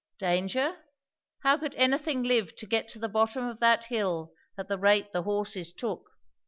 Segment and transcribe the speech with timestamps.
[0.17, 0.79] Danger?
[1.43, 5.11] how could anything live to get to the bottom of that hill at the rate
[5.11, 6.09] the horses took?